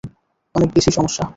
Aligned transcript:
অনেক 0.55 0.69
বেশি 0.73 0.91
সমস্যা। 0.91 1.23